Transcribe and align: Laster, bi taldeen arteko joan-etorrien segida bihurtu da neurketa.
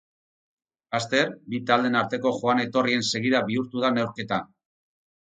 Laster, 0.95 1.29
bi 1.51 1.61
taldeen 1.69 1.99
arteko 2.01 2.33
joan-etorrien 2.41 3.09
segida 3.13 3.45
bihurtu 3.53 3.89
da 3.89 3.97
neurketa. 4.01 4.45